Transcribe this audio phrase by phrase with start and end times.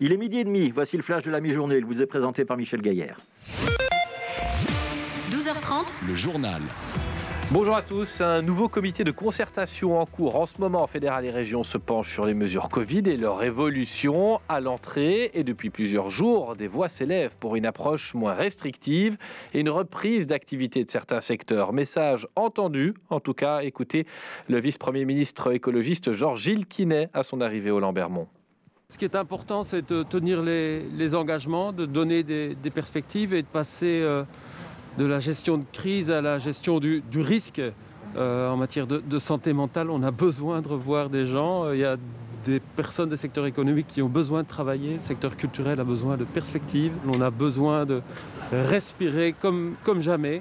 [0.00, 1.76] Il est midi et demi, voici le flash de la mi-journée.
[1.76, 3.16] Il vous est présenté par Michel Gaillère.
[5.32, 6.62] 12h30, Le journal.
[7.50, 8.20] Bonjour à tous.
[8.20, 10.86] Un nouveau comité de concertation en cours en ce moment.
[10.86, 15.32] Fédéral et région se penche sur les mesures Covid et leur évolution à l'entrée.
[15.34, 19.16] Et depuis plusieurs jours, des voix s'élèvent pour une approche moins restrictive
[19.52, 21.72] et une reprise d'activité de certains secteurs.
[21.72, 24.06] Message entendu, en tout cas, écoutez
[24.48, 28.28] le vice-premier ministre écologiste Georges-Gilles Quinet à son arrivée au Lambermont.
[28.90, 33.46] Ce qui est important, c'est de tenir les, engagements, de donner des, perspectives et de
[33.46, 34.22] passer euh,
[34.96, 37.60] de la gestion de crise à la gestion du, risque.
[38.16, 41.64] Euh, en matière de, santé mentale, on a besoin de revoir des gens.
[41.64, 41.98] Euh, Il y a
[42.46, 44.94] des personnes des secteurs économiques qui ont besoin de travailler.
[44.94, 46.94] Le secteur culturel a besoin de perspectives.
[47.14, 48.00] On a besoin de
[48.50, 50.40] respirer comme jamais.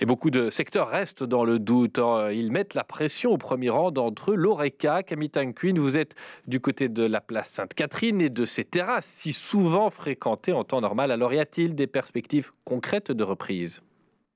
[0.00, 1.98] Et beaucoup de secteurs restent dans le doute.
[1.98, 2.30] hein.
[2.30, 4.34] Ils mettent la pression au premier rang d'entre eux.
[4.34, 6.14] L'ORECA, Camille Tanquin, vous êtes
[6.46, 10.80] du côté de la place Sainte-Catherine et de ces terrasses si souvent fréquentées en temps
[10.80, 11.10] normal.
[11.10, 13.82] Alors y a-t-il des perspectives concrètes de reprise?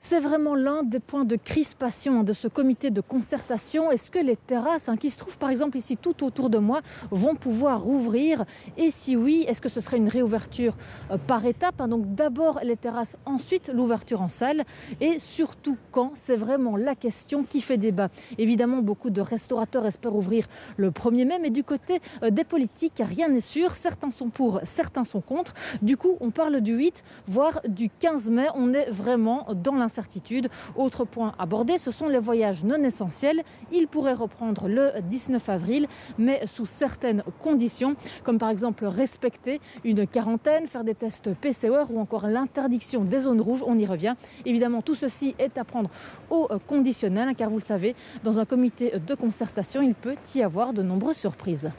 [0.00, 3.90] C'est vraiment l'un des points de crispation de ce comité de concertation.
[3.90, 6.82] Est-ce que les terrasses, hein, qui se trouvent par exemple ici tout autour de moi,
[7.10, 8.44] vont pouvoir rouvrir?
[8.76, 10.76] Et si oui, est-ce que ce serait une réouverture
[11.10, 11.80] euh, par étapes?
[11.80, 14.62] Hein Donc d'abord les terrasses, ensuite l'ouverture en salle.
[15.00, 16.12] Et surtout quand?
[16.14, 18.08] C'est vraiment la question qui fait débat.
[18.38, 23.02] Évidemment, beaucoup de restaurateurs espèrent ouvrir le 1er mai, mais du côté euh, des politiques,
[23.04, 23.72] rien n'est sûr.
[23.72, 25.54] Certains sont pour, certains sont contre.
[25.82, 28.46] Du coup, on parle du 8, voire du 15 mai.
[28.54, 30.50] On est vraiment dans l'incertitude.
[30.76, 33.42] Autre point abordé, ce sont les voyages non essentiels.
[33.72, 35.86] Ils pourraient reprendre le 19 avril,
[36.18, 41.98] mais sous certaines conditions, comme par exemple respecter une quarantaine, faire des tests PCR ou
[41.98, 43.64] encore l'interdiction des zones rouges.
[43.66, 44.14] On y revient.
[44.44, 45.88] Évidemment, tout ceci est à prendre
[46.28, 50.74] au conditionnel, car vous le savez, dans un comité de concertation, il peut y avoir
[50.74, 51.70] de nombreuses surprises.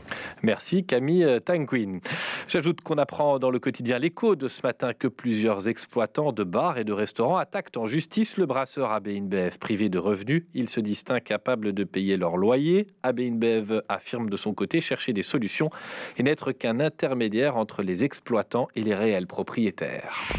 [0.41, 1.99] Merci Camille Tanquin.
[2.47, 6.79] J'ajoute qu'on apprend dans le quotidien l'écho de ce matin que plusieurs exploitants de bars
[6.79, 7.98] et de restaurants attaquent en justice
[8.37, 9.57] le brasseur AB InBev.
[9.59, 12.87] Privé de revenus, ils se disent incapables de payer leur loyer.
[13.03, 15.69] AB InBev affirme de son côté chercher des solutions
[16.17, 20.29] et n'être qu'un intermédiaire entre les exploitants et les réels propriétaires.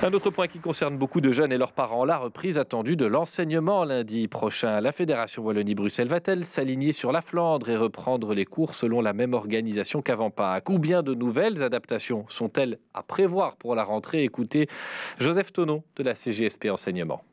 [0.00, 3.04] Un autre point qui concerne beaucoup de jeunes et leurs parents, la reprise attendue de
[3.04, 4.80] l'enseignement lundi prochain.
[4.80, 9.34] La Fédération Wallonie-Bruxelles va-t-elle s'aligner sur la Flandre et reprendre les cours selon la même
[9.34, 10.70] organisation qu'avant Pâques?
[10.70, 14.22] Ou bien de nouvelles adaptations sont-elles à prévoir pour la rentrée?
[14.22, 14.68] Écoutez
[15.18, 17.24] Joseph Tonon de la CGSP Enseignement.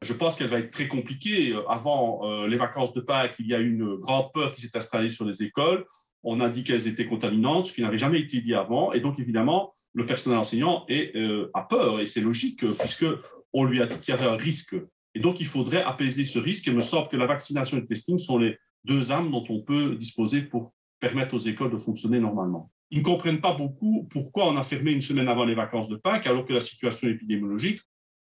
[0.00, 1.54] Je pense qu'elle va être très compliquée.
[1.68, 4.74] Avant euh, les vacances de Pâques, il y a eu une grande peur qui s'est
[4.78, 5.84] installée sur les écoles.
[6.22, 8.94] On a dit qu'elles étaient contaminantes, ce qui n'avait jamais été dit avant.
[8.94, 12.00] Et donc, évidemment, le personnel enseignant est, euh, a peur.
[12.00, 13.06] Et c'est logique, puisque
[13.52, 14.76] on lui a dit qu'il y avait un risque.
[15.14, 16.68] Et donc, il faudrait apaiser ce risque.
[16.68, 19.44] Et il me semble que la vaccination et le testing sont les deux armes dont
[19.48, 22.70] on peut disposer pour permettre aux écoles de fonctionner normalement.
[22.90, 25.96] Ils ne comprennent pas beaucoup pourquoi on a fermé une semaine avant les vacances de
[25.96, 27.80] Pâques, alors que la situation épidémiologique,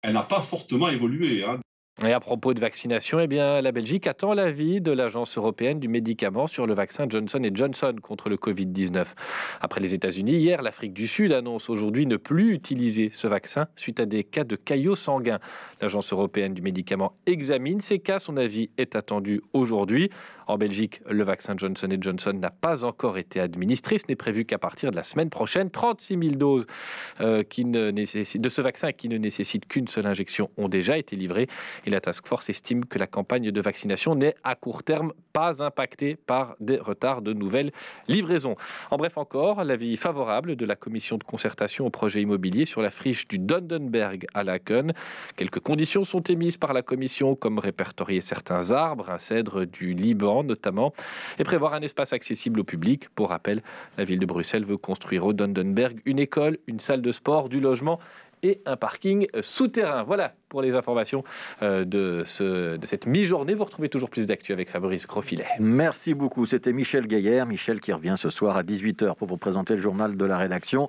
[0.03, 1.45] elle n'a pas fortement évolué.
[1.45, 1.61] hein.
[2.05, 5.89] Et à propos de vaccination, eh bien, la Belgique attend l'avis de l'Agence européenne du
[5.89, 9.07] médicament sur le vaccin Johnson Johnson contre le Covid-19.
[9.63, 13.99] Après les États-Unis, hier, l'Afrique du Sud annonce aujourd'hui ne plus utiliser ce vaccin suite
[13.99, 15.39] à des cas de caillots sanguins.
[15.81, 18.19] L'Agence européenne du médicament examine ces cas.
[18.19, 20.11] Son avis est attendu aujourd'hui.
[20.49, 23.99] En Belgique, le vaccin Johnson Johnson n'a pas encore été administré.
[23.99, 25.71] Ce n'est prévu qu'à partir de la semaine prochaine.
[25.71, 26.67] 36 000 doses
[27.23, 31.49] euh, de ce vaccin qui ne nécessite qu'une seule injection ont déjà été livrées.
[31.87, 35.63] Et la Task Force estime que la campagne de vaccination n'est à court terme pas
[35.63, 37.71] impactée par des retards de nouvelles
[38.09, 38.57] livraisons.
[38.91, 42.91] En bref encore, l'avis favorable de la commission de concertation au projet immobilier sur la
[42.91, 44.95] friche du Dondenberg à Laken.
[45.37, 50.43] Quelques conditions sont émises par la commission, comme répertorier certains arbres, un cèdre du Liban
[50.43, 50.93] notamment,
[51.39, 53.09] et prévoir un espace accessible au public.
[53.11, 53.63] Pour rappel,
[53.97, 57.61] la ville de Bruxelles veut construire au Dondenberg une école, une salle de sport, du
[57.61, 58.01] logement
[58.67, 60.03] un parking souterrain.
[60.03, 61.25] Voilà pour les informations
[61.63, 63.55] euh, de cette mi-journée.
[63.55, 65.47] Vous retrouvez toujours plus d'actu avec Fabrice Grosfilet.
[65.59, 66.47] Merci beaucoup.
[66.47, 67.47] C'était Michel Gaillère.
[67.47, 70.89] Michel qui revient ce soir à 18h pour vous présenter le journal de la rédaction.